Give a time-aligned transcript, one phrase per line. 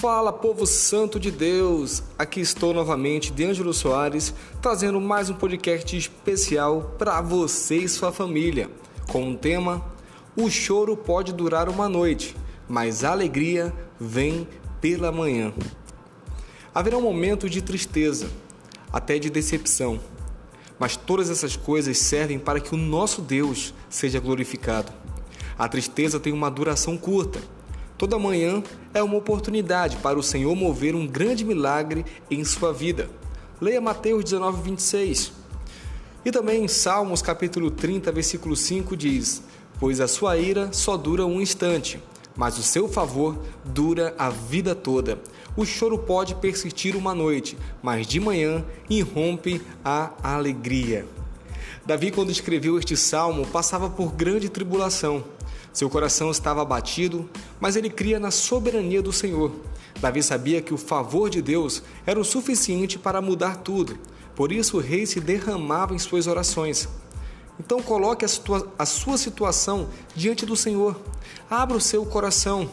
[0.00, 2.04] Fala, povo santo de Deus!
[2.16, 4.32] Aqui estou novamente, de Ângelo Soares,
[4.62, 8.70] trazendo mais um podcast especial para você e sua família,
[9.08, 9.84] com o tema
[10.36, 12.36] O choro pode durar uma noite,
[12.68, 14.46] mas a alegria vem
[14.80, 15.52] pela manhã.
[16.72, 18.30] Haverá um momento de tristeza,
[18.92, 19.98] até de decepção,
[20.78, 24.92] mas todas essas coisas servem para que o nosso Deus seja glorificado.
[25.58, 27.57] A tristeza tem uma duração curta
[27.98, 28.62] Toda manhã
[28.94, 33.10] é uma oportunidade para o Senhor mover um grande milagre em sua vida.
[33.60, 35.32] Leia Mateus 19, 26.
[36.24, 39.42] E também em Salmos capítulo 30, versículo 5 diz:
[39.80, 42.00] Pois a sua ira só dura um instante,
[42.36, 45.18] mas o seu favor dura a vida toda.
[45.56, 51.04] O choro pode persistir uma noite, mas de manhã irrompe a alegria.
[51.84, 55.24] Davi, quando escreveu este salmo, passava por grande tribulação.
[55.72, 57.28] Seu coração estava abatido,
[57.60, 59.52] mas ele cria na soberania do Senhor.
[60.00, 63.98] Davi sabia que o favor de Deus era o suficiente para mudar tudo.
[64.34, 66.88] Por isso o rei se derramava em suas orações.
[67.58, 68.28] Então coloque a,
[68.78, 70.96] a sua situação diante do Senhor.
[71.50, 72.70] Abra o seu coração.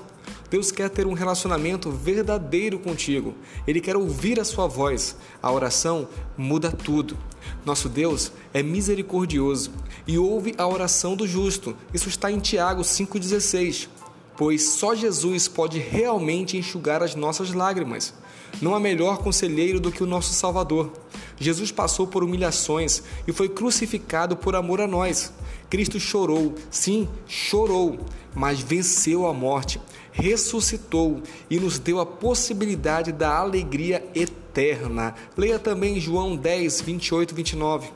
[0.56, 3.36] Deus quer ter um relacionamento verdadeiro contigo.
[3.68, 5.18] Ele quer ouvir a sua voz.
[5.44, 7.18] A oração muda tudo.
[7.66, 9.74] Nosso Deus é misericordioso
[10.08, 11.76] e ouve a oração do justo.
[11.94, 13.90] Isso está em Tiago 5,16.
[14.38, 18.14] Pois só Jesus pode realmente enxugar as nossas lágrimas.
[18.62, 20.92] Não há melhor conselheiro do que o nosso Salvador.
[21.38, 25.34] Jesus passou por humilhações e foi crucificado por amor a nós.
[25.70, 28.00] Cristo chorou, sim, chorou,
[28.34, 29.80] mas venceu a morte,
[30.12, 35.16] ressuscitou e nos deu a possibilidade da alegria eterna.
[35.36, 37.90] Leia também João 10, 28 e 29.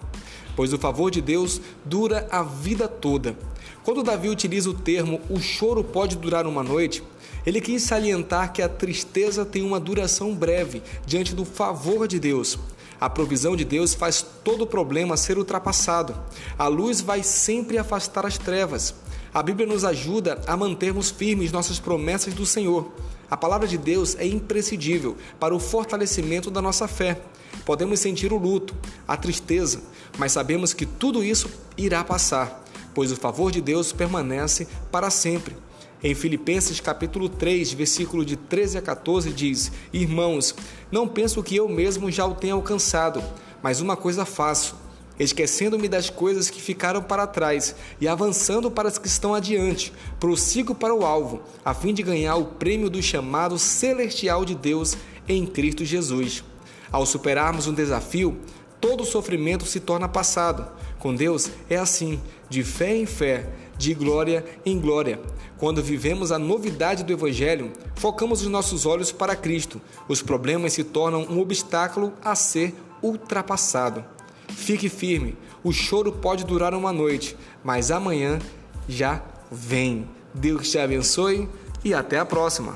[0.59, 3.33] Pois o favor de Deus dura a vida toda.
[3.81, 7.01] Quando Davi utiliza o termo o choro pode durar uma noite,
[7.45, 12.59] ele quis salientar que a tristeza tem uma duração breve diante do favor de Deus.
[12.99, 16.13] A provisão de Deus faz todo problema ser ultrapassado.
[16.57, 18.93] A luz vai sempre afastar as trevas.
[19.33, 22.91] A Bíblia nos ajuda a mantermos firmes nossas promessas do Senhor.
[23.29, 27.21] A palavra de Deus é imprescindível para o fortalecimento da nossa fé.
[27.65, 28.75] Podemos sentir o luto,
[29.07, 29.81] a tristeza,
[30.17, 32.63] mas sabemos que tudo isso irá passar,
[32.93, 35.55] pois o favor de Deus permanece para sempre.
[36.01, 40.55] Em Filipenses capítulo 3, versículo de 13 a 14 diz: Irmãos,
[40.91, 43.21] não penso que eu mesmo já o tenha alcançado,
[43.61, 44.75] mas uma coisa faço,
[45.19, 50.73] esquecendo-me das coisas que ficaram para trás e avançando para as que estão adiante, prossigo
[50.73, 54.95] para o alvo, a fim de ganhar o prêmio do chamado celestial de Deus
[55.27, 56.43] em Cristo Jesus.
[56.91, 58.39] Ao superarmos um desafio,
[58.79, 60.67] todo sofrimento se torna passado.
[60.97, 62.19] Com Deus é assim,
[62.49, 63.47] de fé em fé,
[63.77, 65.19] de glória em glória.
[65.57, 69.81] Quando vivemos a novidade do Evangelho, focamos os nossos olhos para Cristo.
[70.07, 74.03] Os problemas se tornam um obstáculo a ser ultrapassado.
[74.49, 78.39] Fique firme, o choro pode durar uma noite, mas amanhã
[78.87, 79.21] já
[79.51, 80.07] vem.
[80.33, 81.49] Deus te abençoe
[81.83, 82.75] e até a próxima.